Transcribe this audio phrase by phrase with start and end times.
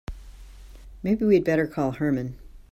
[1.03, 2.35] Maybe we'd better call Herman.